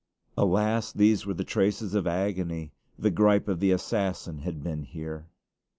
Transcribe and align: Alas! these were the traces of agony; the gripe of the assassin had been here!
Alas! 0.35 0.91
these 0.91 1.27
were 1.27 1.33
the 1.35 1.43
traces 1.43 1.93
of 1.93 2.07
agony; 2.07 2.71
the 2.97 3.11
gripe 3.11 3.47
of 3.47 3.59
the 3.59 3.69
assassin 3.71 4.39
had 4.39 4.63
been 4.63 4.81
here! 4.81 5.27